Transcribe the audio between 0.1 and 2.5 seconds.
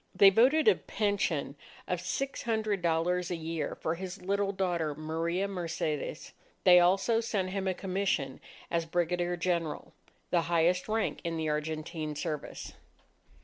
They voted a pension of six